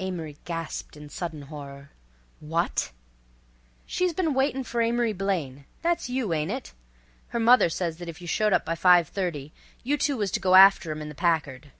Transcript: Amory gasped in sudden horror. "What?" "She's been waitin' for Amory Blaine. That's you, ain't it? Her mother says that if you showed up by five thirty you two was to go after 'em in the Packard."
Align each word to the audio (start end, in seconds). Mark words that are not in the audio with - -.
Amory 0.00 0.36
gasped 0.44 0.96
in 0.96 1.08
sudden 1.08 1.42
horror. 1.42 1.92
"What?" 2.40 2.90
"She's 3.86 4.12
been 4.12 4.34
waitin' 4.34 4.64
for 4.64 4.82
Amory 4.82 5.12
Blaine. 5.12 5.64
That's 5.80 6.10
you, 6.10 6.32
ain't 6.34 6.50
it? 6.50 6.72
Her 7.28 7.38
mother 7.38 7.68
says 7.68 7.98
that 7.98 8.08
if 8.08 8.20
you 8.20 8.26
showed 8.26 8.52
up 8.52 8.64
by 8.64 8.74
five 8.74 9.06
thirty 9.06 9.52
you 9.84 9.96
two 9.96 10.16
was 10.16 10.32
to 10.32 10.40
go 10.40 10.56
after 10.56 10.90
'em 10.90 11.00
in 11.00 11.08
the 11.08 11.14
Packard." 11.14 11.70